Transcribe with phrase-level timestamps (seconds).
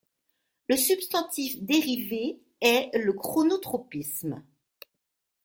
[0.67, 4.43] Le substantif dérivé est le chronotropisme.